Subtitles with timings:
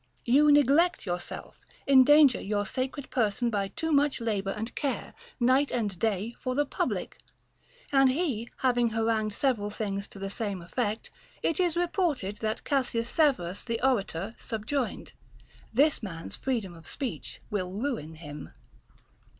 [0.25, 5.69] You neglect yourself, endanger your sacred person by your too much labor and care, night
[5.69, 7.19] and day, for the public.
[7.91, 11.11] And he having harangued several things to the same effect,
[11.43, 15.11] it is reported that Cassius Severus the orator subjoined:
[15.71, 18.55] This man's freedom of speech will ruin him.